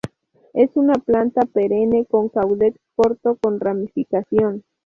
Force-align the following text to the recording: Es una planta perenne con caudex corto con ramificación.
Es 0.55 0.71
una 0.73 0.95
planta 0.95 1.41
perenne 1.45 2.07
con 2.07 2.29
caudex 2.29 2.75
corto 2.95 3.37
con 3.39 3.59
ramificación. 3.59 4.63